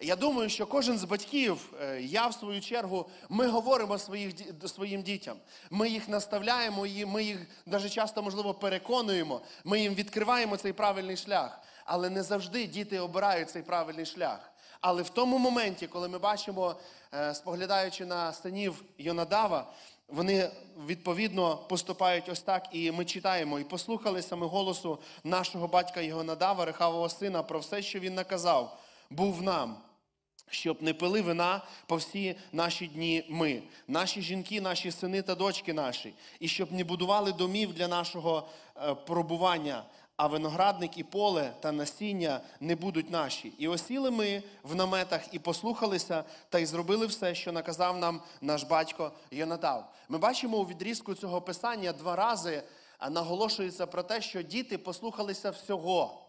Я 0.01 0.17
думаю, 0.17 0.49
що 0.49 0.67
кожен 0.67 0.99
з 0.99 1.05
батьків, 1.05 1.75
е, 1.83 2.03
я 2.03 2.27
в 2.27 2.35
свою 2.35 2.61
чергу, 2.61 3.09
ми 3.29 3.47
говоримо 3.47 3.99
своїх, 3.99 4.35
своїм 4.67 5.03
дітям. 5.03 5.37
Ми 5.71 5.89
їх 5.89 6.09
наставляємо, 6.09 6.87
і 6.87 7.07
ми 7.07 7.25
їх 7.25 7.39
навіть 7.67 7.93
часто, 7.93 8.23
можливо, 8.23 8.55
переконуємо, 8.55 9.41
ми 9.65 9.81
їм 9.81 9.95
відкриваємо 9.95 10.57
цей 10.57 10.73
правильний 10.73 11.17
шлях. 11.17 11.61
Але 11.85 12.11
не 12.11 12.23
завжди 12.23 12.67
діти 12.67 12.99
обирають 12.99 13.51
цей 13.51 13.63
правильний 13.63 14.07
шлях. 14.07 14.53
Але 14.81 15.03
в 15.03 15.09
тому 15.09 15.39
моменті, 15.39 15.87
коли 15.87 16.09
ми 16.09 16.19
бачимо, 16.19 16.75
е, 17.15 17.35
споглядаючи 17.35 18.07
на 18.07 18.33
синів 18.33 18.85
Йонадава, 18.99 19.67
вони 20.09 20.51
відповідно 20.87 21.57
поступають 21.57 22.29
ось 22.29 22.41
так, 22.41 22.69
і 22.73 22.93
ми 22.93 23.05
читаємо. 23.05 23.59
І 23.59 23.65
послухалися 23.65 24.37
ми 24.37 24.47
голосу 24.47 24.99
нашого 25.25 25.69
батька 25.69 26.01
Йонадава, 26.01 26.65
Рехавого 26.65 27.09
сина, 27.09 27.43
про 27.43 27.59
все, 27.59 27.83
що 27.83 27.99
він 27.99 28.15
наказав, 28.15 28.79
був 29.11 29.43
нам. 29.43 29.77
Щоб 30.51 30.83
не 30.83 30.95
пили 30.95 31.23
вина 31.23 31.63
по 31.87 31.97
всі 31.97 32.37
наші 32.53 32.87
дні 32.87 33.27
ми, 33.29 33.63
наші 33.89 34.23
жінки, 34.23 34.61
наші 34.61 34.91
сини 34.91 35.23
та 35.23 35.35
дочки 35.35 35.73
наші, 35.73 36.15
і 36.41 36.49
щоб 36.49 36.73
не 36.73 36.85
будували 36.85 37.33
домів 37.33 37.73
для 37.73 37.89
нашого 37.89 38.49
е, 38.77 38.95
пробування, 38.95 39.85
а 40.17 40.27
виноградник 40.27 40.99
і 40.99 41.05
поле 41.05 41.53
та 41.61 41.73
насіння 41.73 42.41
не 42.61 42.77
будуть 42.77 43.11
наші. 43.11 43.53
І 43.59 43.69
осіли 43.69 44.11
ми 44.11 44.43
в 44.63 44.75
наметах 44.75 45.35
і 45.35 45.39
послухалися, 45.39 46.25
та 46.49 46.59
й 46.59 46.67
зробили 46.67 47.07
все, 47.07 47.35
що 47.35 47.53
наказав 47.53 47.99
нам 47.99 48.23
наш 48.41 48.63
батько 48.63 49.13
Йонадав. 49.31 49.93
Ми 50.09 50.19
бачимо 50.19 50.57
у 50.57 50.65
відрізку 50.65 51.15
цього 51.15 51.41
писання 51.41 51.93
два 51.93 52.17
рази 52.17 52.63
наголошується 53.11 53.87
про 53.87 54.03
те, 54.03 54.21
що 54.21 54.43
діти 54.43 54.79
послухалися 54.79 55.51
всього. 55.51 56.26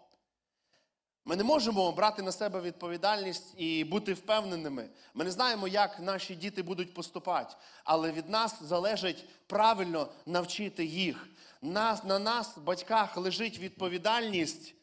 Ми 1.27 1.35
не 1.35 1.43
можемо 1.43 1.91
брати 1.91 2.21
на 2.21 2.31
себе 2.31 2.61
відповідальність 2.61 3.53
і 3.57 3.83
бути 3.83 4.13
впевненими. 4.13 4.89
Ми 5.13 5.25
не 5.25 5.31
знаємо, 5.31 5.67
як 5.67 5.99
наші 5.99 6.35
діти 6.35 6.63
будуть 6.63 6.93
поступати, 6.93 7.55
але 7.83 8.11
від 8.11 8.29
нас 8.29 8.63
залежить 8.63 9.25
правильно 9.47 10.07
навчити 10.25 10.85
їх. 10.85 11.27
Нас, 11.61 12.03
на 12.03 12.19
нас, 12.19 12.57
батьках, 12.57 13.17
лежить 13.17 13.59
відповідальність 13.59 14.75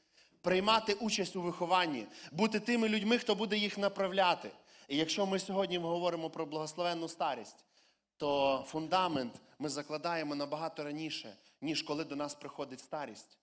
приймати 0.42 0.94
участь 0.94 1.36
у 1.36 1.42
вихованні, 1.42 2.06
бути 2.32 2.60
тими 2.60 2.88
людьми, 2.88 3.18
хто 3.18 3.34
буде 3.34 3.56
їх 3.56 3.78
направляти. 3.78 4.50
І 4.88 4.96
якщо 4.96 5.26
ми 5.26 5.38
сьогодні 5.38 5.78
говоримо 5.78 6.30
про 6.30 6.46
благословенну 6.46 7.08
старість, 7.08 7.64
то 8.16 8.64
фундамент 8.68 9.34
ми 9.58 9.68
закладаємо 9.68 10.34
набагато 10.34 10.84
раніше, 10.84 11.36
ніж 11.60 11.82
коли 11.82 12.04
до 12.04 12.16
нас 12.16 12.34
приходить 12.34 12.80
старість. 12.80 13.38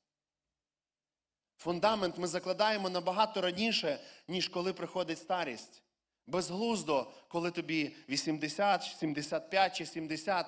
Фундамент 1.61 2.17
ми 2.17 2.27
закладаємо 2.27 2.89
набагато 2.89 3.41
раніше, 3.41 3.99
ніж 4.27 4.47
коли 4.47 4.73
приходить 4.73 5.17
старість. 5.17 5.81
Безглуздо, 6.27 7.11
коли 7.27 7.51
тобі 7.51 7.95
80, 8.09 8.83
75 8.83 9.75
чи 9.75 9.85
70, 9.85 10.45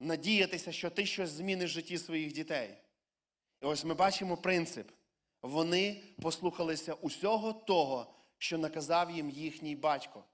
надіятися, 0.00 0.72
що 0.72 0.90
ти 0.90 1.06
щось 1.06 1.30
зміниш 1.30 1.70
в 1.70 1.74
житті 1.74 1.98
своїх 1.98 2.32
дітей. 2.32 2.74
І 3.62 3.66
ось 3.66 3.84
ми 3.84 3.94
бачимо 3.94 4.36
принцип. 4.36 4.90
Вони 5.42 6.02
послухалися 6.22 6.94
усього 6.94 7.52
того, 7.52 8.14
що 8.38 8.58
наказав 8.58 9.10
їм 9.10 9.30
їхній 9.30 9.76
батько. 9.76 10.24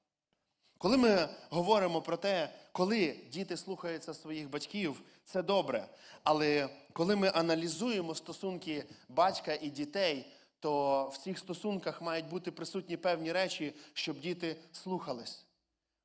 Коли 0.79 0.97
ми 0.97 1.29
говоримо 1.51 2.03
про 2.03 2.17
те, 2.17 2.49
коли 2.73 3.17
діти 3.33 3.57
слухаються 3.57 4.15
своїх 4.15 4.51
батьків, 4.51 5.03
це 5.25 5.43
добре. 5.43 5.89
Але 6.25 6.69
коли 6.93 7.17
ми 7.17 7.31
аналізуємо 7.35 8.15
стосунки 8.15 8.85
батька 9.09 9.59
і 9.63 9.71
дітей, 9.71 10.27
то 10.61 11.05
в 11.09 11.17
цих 11.17 11.39
стосунках 11.39 12.03
мають 12.03 12.29
бути 12.29 12.51
присутні 12.51 12.97
певні 12.97 13.33
речі, 13.33 13.75
щоб 13.93 14.21
діти 14.21 14.57
слухались. 14.73 15.45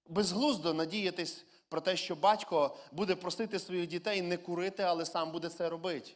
Безглуздо 0.08 0.74
надіятись 0.74 1.46
про 1.70 1.82
те, 1.82 1.98
що 1.98 2.16
батько 2.16 2.78
буде 2.92 3.16
просити 3.16 3.60
своїх 3.60 3.88
дітей 3.88 4.22
не 4.22 4.38
курити, 4.38 4.84
але 4.84 5.06
сам 5.06 5.32
буде 5.32 5.50
це 5.50 5.70
робити. 5.70 6.12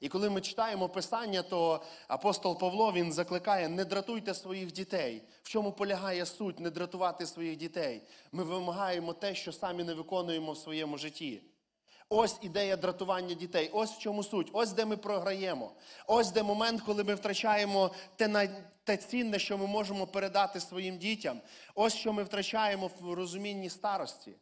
І 0.00 0.08
коли 0.08 0.30
ми 0.30 0.40
читаємо 0.40 0.88
Писання, 0.88 1.42
то 1.42 1.82
апостол 2.08 2.58
Павло 2.58 2.92
він 2.92 3.12
закликає: 3.12 3.68
не 3.68 3.84
дратуйте 3.84 4.34
своїх 4.34 4.72
дітей. 4.72 5.22
В 5.42 5.48
чому 5.48 5.72
полягає 5.72 6.26
суть 6.26 6.60
не 6.60 6.70
дратувати 6.70 7.26
своїх 7.26 7.56
дітей? 7.56 8.02
Ми 8.32 8.44
вимагаємо 8.44 9.12
те, 9.12 9.34
що 9.34 9.52
самі 9.52 9.84
не 9.84 9.94
виконуємо 9.94 10.52
в 10.52 10.58
своєму 10.58 10.98
житті. 10.98 11.42
Ось 12.08 12.36
ідея 12.42 12.76
дратування 12.76 13.34
дітей. 13.34 13.70
Ось 13.72 13.90
в 13.92 13.98
чому 13.98 14.22
суть. 14.22 14.50
Ось 14.52 14.72
де 14.72 14.84
ми 14.84 14.96
програємо. 14.96 15.72
Ось 16.06 16.30
де 16.30 16.42
момент, 16.42 16.82
коли 16.82 17.04
ми 17.04 17.14
втрачаємо 17.14 17.90
те, 18.16 18.28
най- 18.28 18.64
те 18.84 18.96
цінне, 18.96 19.38
що 19.38 19.58
ми 19.58 19.66
можемо 19.66 20.06
передати 20.06 20.60
своїм 20.60 20.98
дітям. 20.98 21.40
Ось 21.74 21.94
що 21.94 22.12
ми 22.12 22.22
втрачаємо 22.22 22.90
в 23.00 23.12
розумінні 23.14 23.70
старості, 23.70 24.34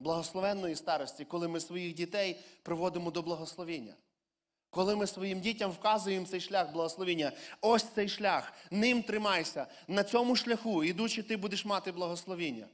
благословенної 0.00 0.76
старості, 0.76 1.24
коли 1.24 1.48
ми 1.48 1.60
своїх 1.60 1.94
дітей 1.94 2.40
приводимо 2.62 3.10
до 3.10 3.22
благословення. 3.22 3.94
Коли 4.72 4.96
ми 4.96 5.06
своїм 5.06 5.40
дітям 5.40 5.70
вказуємо 5.70 6.26
цей 6.26 6.40
шлях 6.40 6.72
благословення, 6.72 7.32
ось 7.60 7.84
цей 7.94 8.08
шлях, 8.08 8.52
ним 8.70 9.02
тримайся. 9.02 9.66
На 9.88 10.04
цьому 10.04 10.36
шляху, 10.36 10.84
ідучи, 10.84 11.22
ти 11.22 11.36
будеш 11.36 11.64
мати 11.64 11.92
благословення. 11.92 12.66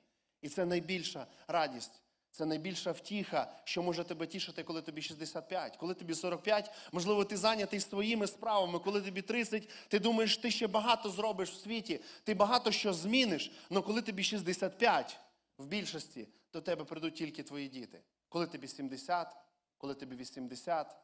І 0.43 0.49
це 0.49 0.65
найбільша 0.65 1.27
радість, 1.49 2.03
це 2.31 2.47
найбільша 2.47 2.93
втіха, 2.93 3.53
що 3.65 3.83
може 3.83 4.05
тебе 4.05 4.27
тішити, 4.27 4.63
коли 4.63 4.83
тобі 4.83 5.03
65. 5.03 5.77
Коли 5.77 5.95
тобі 5.95 6.15
45, 6.15 6.71
можливо, 6.93 7.25
ти 7.25 7.37
зайнятий 7.37 7.81
своїми 7.81 8.27
справами. 8.27 8.79
Коли 8.79 9.03
тобі 9.03 9.23
30, 9.23 9.69
ти 9.89 9.99
думаєш, 9.99 10.37
ти 10.37 10.51
ще 10.51 10.67
багато 10.67 11.11
зробиш 11.11 11.51
в 11.51 11.57
світі, 11.63 12.01
ти 12.25 12.35
багато 12.35 12.73
що 12.73 12.93
зміниш. 12.93 13.53
Але 13.71 13.81
коли 13.81 14.03
тобі 14.03 14.23
65 14.23 15.19
в 15.59 15.67
більшості, 15.67 16.29
до 16.53 16.61
тебе 16.61 16.85
прийдуть 16.85 17.15
тільки 17.15 17.43
твої 17.43 17.69
діти. 17.69 18.01
Коли 18.29 18.47
тобі 18.47 18.69
70, 18.69 19.37
коли 19.79 19.95
тобі 19.95 20.17
80, 20.17 20.97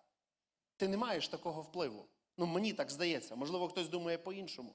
ти 0.85 0.89
не 0.89 0.97
маєш 0.97 1.29
такого 1.29 1.63
впливу. 1.63 2.07
Ну, 2.39 2.47
мені 2.47 2.73
так 2.73 2.91
здається. 2.91 3.37
Можливо, 3.37 3.69
хтось 3.69 3.89
думає 3.89 4.19
по-іншому. 4.19 4.75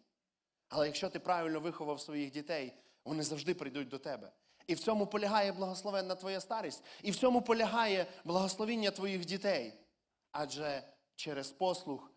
Але 0.70 0.86
якщо 0.86 1.10
ти 1.10 1.20
правильно 1.20 1.60
виховав 1.60 2.02
своїх 2.02 2.32
дітей, 2.32 2.74
вони 3.06 3.24
завжди 3.24 3.54
прийдуть 3.54 3.88
до 3.88 4.00
тебе. 4.00 4.32
І 4.68 4.74
в 4.74 4.80
цьому 4.80 5.08
полягає 5.08 5.52
благословенна 5.52 6.16
твоя 6.16 6.42
старість, 6.42 6.84
і 7.04 7.12
в 7.12 7.16
цьому 7.16 7.42
полягає 7.42 8.06
благословіння 8.24 8.92
твоїх 8.92 9.26
дітей. 9.26 9.74
Адже 10.32 10.84
через 11.16 11.52
послуг 11.52 12.02
л- 12.02 12.10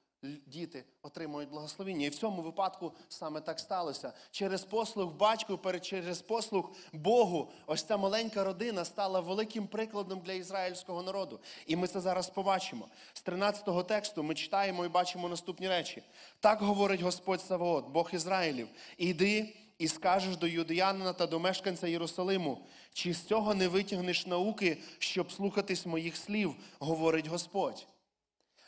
діти 0.47 0.85
отримують 1.03 1.51
благословіння. 1.51 2.07
І 2.07 2.09
в 2.09 2.15
цьому 2.15 2.43
випадку 2.43 2.93
саме 3.09 3.41
так 3.41 3.61
сталося. 3.61 4.13
Через 4.31 4.65
послуг 4.65 5.13
батьку, 5.13 5.59
через 5.81 6.23
послуг 6.23 6.71
Богу, 6.93 7.51
ось 7.67 7.83
ця 7.83 7.97
маленька 7.97 8.45
родина 8.45 8.85
стала 8.85 9.21
великим 9.21 9.67
прикладом 9.67 10.21
для 10.21 10.33
ізраїльського 10.33 11.03
народу. 11.03 11.41
І 11.67 11.77
ми 11.77 11.87
це 11.87 12.01
зараз 12.01 12.31
побачимо. 12.31 12.89
З 13.13 13.25
13-го 13.25 13.83
тексту 13.83 14.23
ми 14.23 14.35
читаємо 14.35 14.85
і 14.85 14.89
бачимо 14.89 15.29
наступні 15.29 15.69
речі. 15.69 16.03
Так 16.41 16.63
говорить 16.63 17.01
Господь 17.01 17.41
Саваот, 17.41 17.89
Бог 17.89 18.11
Ізраїлів. 18.13 18.69
Іди 18.99 19.55
і 19.79 19.89
скажеш 19.89 20.37
до 20.37 20.47
юдеянина 20.47 21.13
та 21.13 21.27
до 21.27 21.41
мешканця 21.41 21.89
Єрусалиму, 21.89 22.59
чи 22.93 23.15
з 23.15 23.23
цього 23.23 23.55
не 23.55 23.69
витягнеш 23.69 24.27
науки, 24.27 24.79
щоб 24.99 25.33
слухатись 25.33 25.87
моїх 25.87 26.17
слів, 26.17 26.55
говорить 26.79 27.27
Господь. 27.27 27.87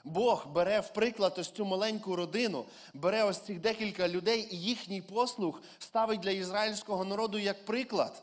Бог 0.04 0.46
бере 0.46 0.80
в 0.80 0.92
приклад 0.92 1.34
ось 1.38 1.50
цю 1.50 1.64
маленьку 1.64 2.16
родину, 2.16 2.64
бере 2.94 3.24
ось 3.24 3.38
цих 3.38 3.60
декілька 3.60 4.08
людей 4.08 4.48
і 4.50 4.56
їхній 4.56 5.02
послуг 5.02 5.62
ставить 5.78 6.20
для 6.20 6.30
ізраїльського 6.30 7.04
народу 7.04 7.38
як 7.38 7.64
приклад. 7.64 8.22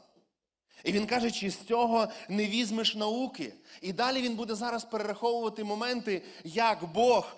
І 0.83 0.91
він 0.91 1.05
каже, 1.05 1.31
чи 1.31 1.51
з 1.51 1.57
цього 1.57 2.07
не 2.29 2.45
візьмеш 2.45 2.95
науки. 2.95 3.53
І 3.81 3.93
далі 3.93 4.21
він 4.21 4.35
буде 4.35 4.55
зараз 4.55 4.85
перераховувати 4.85 5.63
моменти, 5.63 6.21
як 6.43 6.93
Бог, 6.93 7.35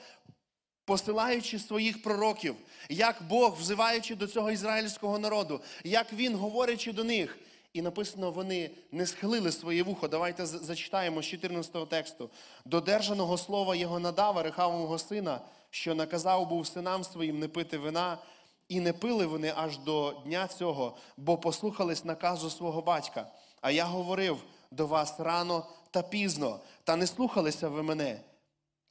посилаючи 0.86 1.60
своїх 1.60 2.02
пророків, 2.02 2.56
як 2.90 3.22
Бог, 3.30 3.58
взиваючи 3.60 4.16
до 4.16 4.28
цього 4.28 4.52
ізраїльського 4.52 5.20
народу, 5.20 5.62
як 5.84 6.14
він, 6.14 6.36
говорячи 6.36 6.92
до 6.92 7.04
них. 7.04 7.38
І 7.74 7.82
написано, 7.82 8.32
вони 8.32 8.72
не 8.92 9.06
схилили 9.06 9.52
своє 9.52 9.84
вухо. 9.84 10.08
Давайте 10.08 10.46
зачитаємо 10.46 11.22
з 11.22 11.26
14 11.26 11.90
тексту. 11.90 12.30
Додержаного 12.66 13.38
слова 13.38 13.76
його 13.76 14.00
надава, 14.00 14.44
Рехавового 14.44 15.00
сина, 15.00 15.42
що 15.70 15.96
наказав 15.96 16.50
був 16.50 16.68
синам 16.68 17.04
своїм 17.04 17.40
не 17.40 17.48
пити 17.48 17.78
вина, 17.78 18.18
і 18.68 18.80
не 18.80 18.94
пили 18.94 19.26
вони 19.26 19.54
аж 19.56 19.78
до 19.78 20.22
дня 20.26 20.48
цього, 20.48 20.98
бо 21.18 21.38
послухались 21.38 22.06
наказу 22.06 22.50
свого 22.50 22.82
батька. 22.82 23.28
А 23.62 23.72
я 23.72 23.86
говорив 23.86 24.44
до 24.72 24.88
вас 24.88 25.20
рано 25.20 25.66
та 25.92 26.02
пізно, 26.02 26.60
та 26.84 26.96
не 26.96 27.08
слухалися 27.08 27.70
ви 27.70 27.84
мене. 27.84 28.20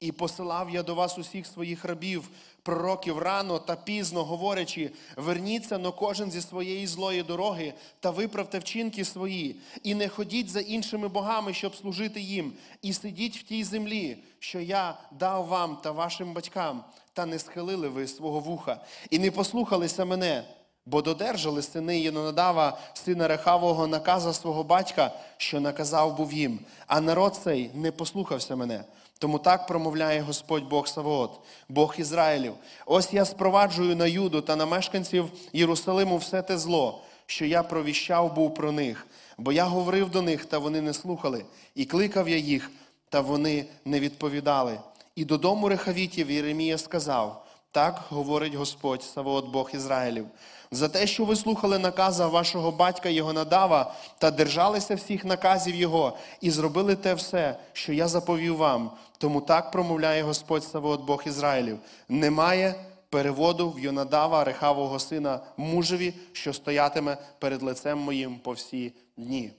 І 0.02 0.12
посилав 0.12 0.70
я 0.70 0.82
до 0.82 0.94
вас 0.94 1.18
усіх 1.18 1.46
своїх 1.46 1.84
рабів, 1.84 2.28
пророків 2.62 3.18
рано 3.18 3.58
та 3.58 3.76
пізно, 3.76 4.24
говорячи, 4.24 4.90
верніться 5.16 5.78
но 5.78 5.92
кожен 5.92 6.30
зі 6.30 6.40
своєї 6.40 6.86
злої 6.86 7.22
дороги 7.22 7.74
та 8.00 8.10
виправте 8.10 8.58
вчинки 8.58 9.04
свої, 9.04 9.56
і 9.82 9.94
не 9.94 10.08
ходіть 10.08 10.48
за 10.50 10.60
іншими 10.60 11.08
богами, 11.08 11.54
щоб 11.54 11.76
служити 11.76 12.20
їм, 12.20 12.52
і 12.82 12.92
сидіть 12.92 13.38
в 13.38 13.42
тій 13.42 13.64
землі, 13.64 14.16
що 14.38 14.60
я 14.60 14.98
дав 15.18 15.46
вам 15.46 15.76
та 15.76 15.90
вашим 15.90 16.32
батькам, 16.32 16.84
та 17.12 17.26
не 17.26 17.38
схилили 17.38 17.88
ви 17.88 18.06
свого 18.06 18.40
вуха, 18.40 18.80
і 19.10 19.18
не 19.18 19.30
послухалися 19.30 20.04
мене. 20.04 20.44
Бо 20.86 21.02
додержали 21.02 21.62
сини 21.62 22.00
Єнонадава, 22.00 22.78
сина 22.94 23.28
Рехавого, 23.28 23.86
наказа 23.86 24.32
свого 24.32 24.64
батька, 24.64 25.10
що 25.36 25.60
наказав 25.60 26.16
був 26.16 26.32
їм, 26.32 26.58
а 26.86 27.00
народ 27.00 27.36
цей 27.44 27.70
не 27.74 27.92
послухався 27.92 28.56
мене. 28.56 28.84
Тому 29.22 29.38
так 29.38 29.66
промовляє 29.66 30.20
Господь 30.20 30.64
Бог 30.64 30.88
Савоот, 30.88 31.30
Бог 31.68 31.94
Ізраїлів. 31.98 32.54
Ось 32.86 33.12
я 33.12 33.24
спроваджую 33.24 33.96
на 33.96 34.06
Юду 34.06 34.40
та 34.40 34.56
на 34.56 34.66
мешканців 34.66 35.30
Єрусалиму 35.52 36.16
все 36.16 36.42
те 36.42 36.58
зло, 36.58 37.02
що 37.26 37.44
я 37.44 37.62
провіщав 37.62 38.34
був 38.34 38.54
про 38.54 38.72
них. 38.72 39.06
Бо 39.38 39.52
я 39.52 39.64
говорив 39.64 40.10
до 40.10 40.22
них, 40.22 40.44
та 40.44 40.58
вони 40.58 40.80
не 40.80 40.92
слухали, 40.94 41.44
і 41.74 41.84
кликав 41.84 42.28
я 42.28 42.36
їх, 42.36 42.70
та 43.08 43.20
вони 43.20 43.64
не 43.84 44.00
відповідали. 44.00 44.80
І 45.16 45.24
додому 45.24 45.68
Рехавітів 45.68 46.30
Єремія 46.30 46.78
сказав: 46.78 47.44
так 47.72 48.00
говорить 48.08 48.54
Господь, 48.54 49.02
Савоот 49.02 49.46
Бог 49.48 49.70
Ізраїлів. 49.74 50.26
За 50.70 50.88
те, 50.88 51.06
що 51.06 51.24
ви 51.24 51.36
слухали 51.36 51.78
наказа 51.78 52.26
вашого 52.26 52.70
батька 52.70 53.08
його 53.08 53.32
надава 53.32 53.94
та 54.18 54.30
держалися 54.30 54.94
всіх 54.94 55.24
наказів 55.24 55.74
Його, 55.74 56.16
і 56.40 56.50
зробили 56.50 56.96
те 56.96 57.14
все, 57.14 57.56
що 57.72 57.92
я 57.92 58.08
заповів 58.08 58.56
вам. 58.56 58.90
Тому 59.22 59.40
так 59.40 59.70
промовляє 59.70 60.22
Господь 60.22 60.64
Савоот 60.64 61.00
Бог 61.00 61.22
Ізраїлів. 61.26 61.78
Немає 62.08 62.74
переводу 63.10 63.70
в 63.70 63.80
Йонадава, 63.80 64.44
Рехавого 64.44 64.98
сина, 64.98 65.40
мужеві, 65.56 66.14
що 66.32 66.52
стоятиме 66.52 67.16
перед 67.38 67.62
лицем 67.62 67.98
моїм 67.98 68.38
по 68.38 68.52
всі 68.52 68.92
дні. 69.16 69.50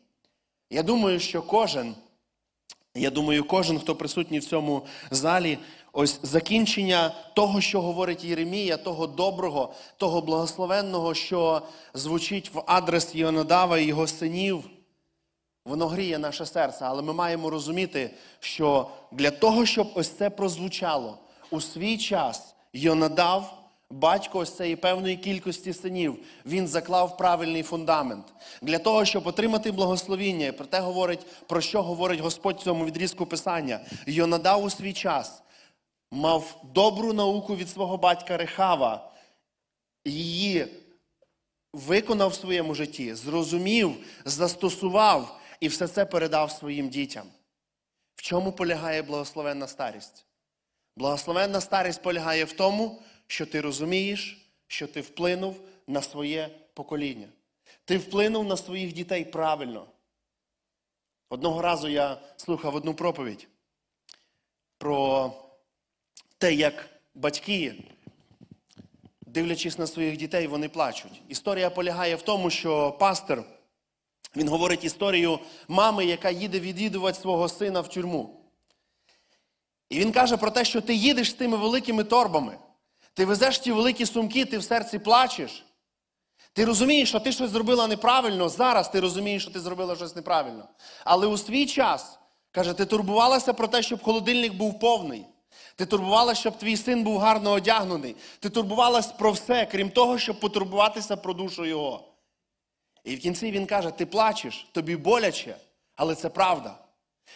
Я 0.69 0.83
думаю, 0.83 1.19
що 1.19 1.41
кожен. 1.41 1.95
Я 2.95 3.09
думаю, 3.09 3.43
кожен, 3.43 3.79
хто 3.79 3.95
присутній 3.95 4.39
в 4.39 4.45
цьому 4.45 4.85
залі, 5.11 5.57
ось 5.93 6.19
закінчення 6.23 7.15
того, 7.35 7.61
що 7.61 7.81
говорить 7.81 8.23
Єремія, 8.23 8.77
того 8.77 9.07
доброго, 9.07 9.73
того 9.97 10.21
благословенного, 10.21 11.13
що 11.13 11.61
звучить 11.93 12.51
в 12.53 12.63
адрес 12.65 13.15
Йонадава 13.15 13.79
і 13.79 13.85
його 13.85 14.07
синів, 14.07 14.63
воно 15.65 15.87
гріє 15.87 16.17
наше 16.17 16.45
серце. 16.45 16.85
Але 16.85 17.01
ми 17.01 17.13
маємо 17.13 17.49
розуміти, 17.49 18.09
що 18.39 18.87
для 19.11 19.31
того, 19.31 19.65
щоб 19.65 19.91
ось 19.95 20.09
це 20.09 20.29
прозвучало 20.29 21.17
у 21.49 21.61
свій 21.61 21.97
час, 21.97 22.55
Йонадав, 22.73 23.63
батько 23.89 24.39
ось 24.39 24.57
цієї 24.57 24.75
певної 24.75 25.17
кількості 25.17 25.73
синів, 25.73 26.19
він 26.45 26.67
заклав 26.67 27.17
правильний 27.17 27.63
фундамент. 27.63 28.25
Для 28.61 28.79
того, 28.79 29.05
щоб 29.05 29.27
отримати 29.27 29.71
благословіння, 29.71 30.45
і 30.45 30.51
про 30.51 30.65
те 30.65 30.79
говорить, 30.79 31.25
про 31.47 31.61
що 31.61 31.83
говорить 31.83 32.19
Господь 32.19 32.55
в 32.55 32.63
цьому 32.63 32.85
відрізку 32.85 33.25
Писання. 33.25 33.79
Йонадав 34.07 34.63
у 34.63 34.69
свій 34.69 34.93
час 34.93 35.43
мав 36.11 36.61
добру 36.73 37.13
науку 37.13 37.55
від 37.55 37.69
свого 37.69 37.97
батька 37.97 38.37
Рехава, 38.37 39.11
її 40.05 40.67
виконав 41.73 42.29
в 42.29 42.35
своєму 42.35 42.75
житті, 42.75 43.13
зрозумів, 43.13 43.95
застосував 44.25 45.39
і 45.63 45.67
все 45.67 45.87
це 45.87 46.05
передав 46.05 46.51
своїм 46.51 46.89
дітям. 46.89 47.27
В 48.15 48.21
чому 48.21 48.51
полягає 48.51 49.01
благословенна 49.01 49.67
старість? 49.67 50.25
Благословенна 50.95 51.61
старість 51.61 52.01
полягає 52.01 52.45
в 52.45 52.53
тому, 52.53 53.01
що 53.27 53.45
ти 53.45 53.61
розумієш, 53.61 54.51
що 54.67 54.87
ти 54.87 55.01
вплинув 55.01 55.61
на 55.87 56.01
своє 56.01 56.49
покоління. 56.73 57.27
Ти 57.85 57.97
вплинув 57.97 58.45
на 58.45 58.57
своїх 58.57 58.93
дітей 58.93 59.25
правильно. 59.25 59.87
Одного 61.29 61.61
разу 61.61 61.87
я 61.87 62.21
слухав 62.37 62.75
одну 62.75 62.93
проповідь 62.93 63.47
про 64.77 65.31
те, 66.37 66.53
як 66.53 66.89
батьки, 67.15 67.83
дивлячись 69.21 69.77
на 69.77 69.87
своїх 69.87 70.17
дітей, 70.17 70.47
вони 70.47 70.69
плачуть. 70.69 71.21
Історія 71.29 71.69
полягає 71.69 72.15
в 72.15 72.21
тому, 72.21 72.49
що 72.49 72.91
пастор, 72.91 73.43
він 74.35 74.49
говорить 74.49 74.83
історію 74.83 75.39
мами, 75.67 76.05
яка 76.05 76.29
їде 76.29 76.59
відвідувати 76.59 77.19
свого 77.19 77.49
сина 77.49 77.81
в 77.81 77.89
тюрму. 77.89 78.39
І 79.89 79.99
він 79.99 80.11
каже 80.11 80.37
про 80.37 80.51
те, 80.51 80.65
що 80.65 80.81
ти 80.81 80.93
їдеш 80.93 81.31
з 81.31 81.33
тими 81.33 81.57
великими 81.57 82.03
торбами, 82.03 82.57
ти 83.13 83.25
везеш 83.25 83.59
ті 83.59 83.71
великі 83.71 84.05
сумки, 84.05 84.45
ти 84.45 84.57
в 84.57 84.63
серці 84.63 84.99
плачеш. 84.99 85.65
Ти 86.53 86.65
розумієш, 86.65 87.09
що 87.09 87.19
ти 87.19 87.31
щось 87.31 87.49
зробила 87.49 87.87
неправильно. 87.87 88.49
Зараз 88.49 88.89
ти 88.89 88.99
розумієш, 88.99 89.41
що 89.41 89.51
ти 89.51 89.59
зробила 89.59 89.95
щось 89.95 90.15
неправильно. 90.15 90.67
Але 91.05 91.27
у 91.27 91.37
свій 91.37 91.65
час, 91.65 92.19
каже, 92.51 92.73
ти 92.73 92.85
турбувалася 92.85 93.53
про 93.53 93.67
те, 93.67 93.81
щоб 93.81 94.03
холодильник 94.03 94.53
був 94.53 94.79
повний. 94.79 95.25
Ти 95.75 95.85
турбувалася, 95.85 96.41
щоб 96.41 96.57
твій 96.57 96.77
син 96.77 97.03
був 97.03 97.17
гарно 97.17 97.51
одягнений. 97.51 98.15
Ти 98.39 98.49
турбувалась 98.49 99.07
про 99.07 99.31
все, 99.31 99.65
крім 99.71 99.89
того, 99.89 100.17
щоб 100.17 100.39
потурбуватися 100.39 101.17
про 101.17 101.33
душу 101.33 101.65
його. 101.65 102.12
І 103.03 103.15
в 103.15 103.19
кінці 103.19 103.51
він 103.51 103.65
каже: 103.65 103.91
ти 103.91 104.05
плачеш, 104.05 104.67
тобі 104.71 104.95
боляче, 104.95 105.55
але 105.95 106.15
це 106.15 106.29
правда. 106.29 106.77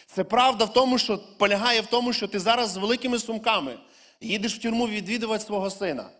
Це 0.06 0.24
правда 0.24 0.64
в 0.64 0.72
тому, 0.72 0.98
що 0.98 1.18
полягає 1.38 1.80
в 1.80 1.86
тому, 1.86 2.12
що 2.12 2.28
ти 2.28 2.38
зараз 2.38 2.70
з 2.70 2.76
великими 2.76 3.18
сумками 3.18 3.78
їдеш 4.20 4.54
в 4.54 4.62
тюрму 4.62 4.88
відвідувати 4.88 5.44
свого 5.44 5.70
сина, 5.70 6.10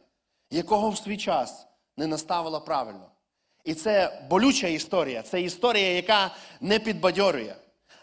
якого 0.50 0.90
в 0.90 0.98
свій 0.98 1.16
час 1.16 1.66
не 1.96 2.06
наставила 2.06 2.60
правильно. 2.60 3.10
І 3.64 3.74
це 3.74 4.22
болюча 4.30 4.68
історія, 4.68 5.22
це 5.22 5.42
історія, 5.42 5.92
яка 5.92 6.34
не 6.60 6.78
підбадьорює. 6.78 7.54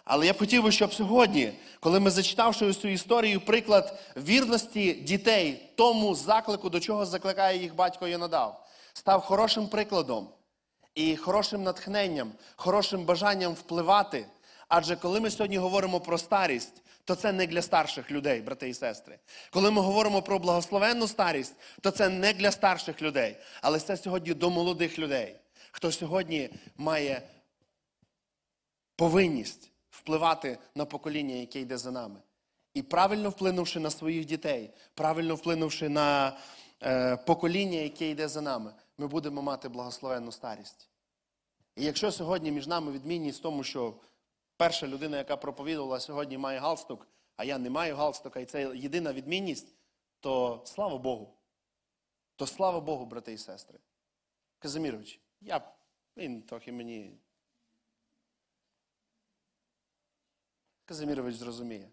Але 0.06 0.26
я 0.26 0.34
б 0.34 0.38
хотів 0.38 0.64
би, 0.64 0.72
щоб 0.72 0.94
сьогодні, 0.94 1.54
коли 1.80 2.00
ми 2.00 2.12
зачитавши 2.12 2.74
цю 2.74 2.88
історію, 2.88 3.42
приклад 3.42 4.00
вірності 4.18 4.94
дітей, 4.94 5.72
тому 5.76 6.16
заклику, 6.16 6.70
до 6.70 6.80
чого 6.80 7.06
закликає 7.06 7.62
їх 7.62 7.76
батько 7.76 8.08
Єнадав, 8.08 8.66
став 8.94 9.22
хорошим 9.22 9.68
прикладом 9.68 10.28
і 10.96 11.16
хорошим 11.16 11.64
натхненням, 11.64 12.32
хорошим 12.56 13.06
бажанням 13.06 13.54
впливати. 13.54 14.26
Адже 14.68 14.96
коли 14.96 15.20
ми 15.20 15.32
сьогодні 15.32 15.58
говоримо 15.58 16.00
про 16.00 16.18
старість, 16.18 16.82
то 17.04 17.16
це 17.16 17.32
не 17.32 17.48
для 17.48 17.62
старших 17.62 18.12
людей, 18.12 18.42
брати 18.42 18.70
і 18.70 18.74
сестри. 18.74 19.20
Коли 19.52 19.72
ми 19.72 19.82
говоримо 19.82 20.22
про 20.22 20.40
благословенну 20.40 21.08
старість, 21.08 21.56
то 21.82 21.92
це 21.92 22.10
не 22.10 22.34
для 22.34 22.52
старших 22.52 23.02
людей, 23.02 23.38
але 23.62 23.80
це 23.80 23.98
сьогодні 23.98 24.34
до 24.34 24.50
молодих 24.50 25.00
людей, 25.00 25.36
хто 25.72 25.92
сьогодні 25.92 26.50
має 26.78 27.22
повинність 28.96 29.72
впливати 29.90 30.58
на 30.76 30.86
покоління, 30.86 31.36
яке 31.36 31.60
йде 31.60 31.78
за 31.78 31.92
нами. 31.92 32.20
І 32.74 32.82
правильно 32.82 33.30
вплинувши 33.30 33.80
на 33.80 33.90
своїх 33.90 34.26
дітей, 34.26 34.70
правильно 34.94 35.36
вплинувши 35.36 35.90
на 35.90 36.38
покоління, 37.26 37.78
яке 37.78 38.10
йде 38.10 38.28
за 38.28 38.42
нами, 38.42 38.74
ми 38.98 39.08
будемо 39.08 39.42
мати 39.42 39.70
благословенну 39.70 40.32
старість. 40.32 40.90
І 41.76 41.84
якщо 41.84 42.12
сьогодні 42.12 42.52
між 42.52 42.68
нами 42.68 42.92
відмінність 42.92 43.40
в 43.40 43.42
тому, 43.42 43.64
що 43.64 43.94
перша 44.58 44.88
людина, 44.88 45.18
яка 45.18 45.38
проповідувала 45.38 46.00
сьогодні, 46.00 46.38
має 46.38 46.60
галстук, 46.60 47.08
а 47.36 47.44
я 47.44 47.58
не 47.58 47.70
маю 47.70 47.96
галстука, 47.96 48.40
і 48.40 48.46
це 48.46 48.78
єдина 48.78 49.14
відмінність, 49.14 49.76
то 50.20 50.62
слава 50.66 50.98
Богу. 50.98 51.38
То 52.36 52.48
слава 52.48 52.80
Богу, 52.80 53.06
брати 53.06 53.34
і 53.34 53.38
сестри. 53.38 53.80
Казимірович, 54.60 55.20
я, 55.42 55.72
він 56.18 56.42
трохи 56.42 56.72
мені. 56.72 57.18
Казимірович 60.86 61.36
зрозуміє. 61.36 61.90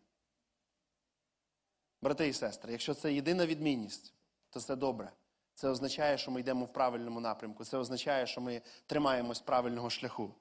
Брати 2.03 2.29
і 2.29 2.33
сестри, 2.33 2.73
якщо 2.73 2.95
це 2.95 3.15
єдина 3.15 3.47
відмінність, 3.47 4.15
то 4.53 4.61
це 4.61 4.77
добре. 4.77 5.13
Це 5.55 5.69
означає, 5.69 6.19
що 6.19 6.31
ми 6.31 6.41
йдемо 6.41 6.65
в 6.65 6.73
правильному 6.73 7.21
напрямку. 7.21 7.65
Це 7.65 7.79
означає, 7.79 8.27
що 8.27 8.41
ми 8.41 8.63
тримаємось 8.87 9.41
правильного 9.41 9.91
шляху. 9.91 10.35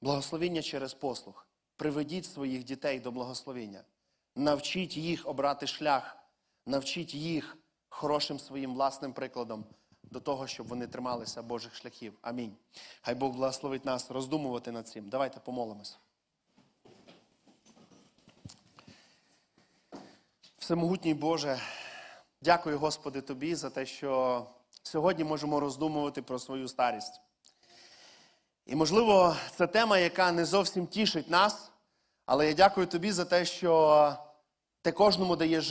Благословіння 0.00 0.62
через 0.62 0.94
послух. 0.94 1.46
Приведіть 1.76 2.26
своїх 2.26 2.64
дітей 2.64 3.00
до 3.00 3.10
благословіння. 3.10 3.84
Навчіть 4.36 4.96
їх 4.96 5.28
обрати 5.28 5.66
шлях, 5.66 6.16
навчіть 6.66 7.14
їх 7.14 7.56
хорошим 7.88 8.38
своїм 8.38 8.74
власним 8.74 9.12
прикладом 9.12 9.64
до 10.02 10.20
того, 10.20 10.46
щоб 10.46 10.68
вони 10.68 10.86
трималися 10.86 11.42
Божих 11.42 11.74
шляхів. 11.74 12.18
Амінь. 12.22 12.56
Хай 13.02 13.14
Бог 13.14 13.32
благословить 13.32 13.84
нас 13.84 14.10
роздумувати 14.10 14.72
над 14.72 14.88
цим. 14.88 15.08
Давайте 15.08 15.40
помолимося. 15.40 15.96
Всемогутній 20.58 21.14
Боже, 21.14 21.58
дякую, 22.42 22.78
Господи, 22.78 23.20
Тобі 23.20 23.54
за 23.54 23.70
те, 23.70 23.86
що 23.86 24.46
сьогодні 24.82 25.24
можемо 25.24 25.60
роздумувати 25.60 26.22
про 26.22 26.38
свою 26.38 26.68
старість. 26.68 27.20
І, 28.66 28.76
можливо, 28.76 29.36
це 29.56 29.66
тема, 29.66 29.98
яка 29.98 30.32
не 30.32 30.44
зовсім 30.44 30.86
тішить 30.86 31.30
нас, 31.30 31.70
але 32.26 32.46
я 32.46 32.54
дякую 32.54 32.86
тобі 32.86 33.12
за 33.12 33.24
те, 33.24 33.44
що 33.44 34.16
ти 34.82 34.92
кожному 34.92 35.36
даєш 35.36 35.64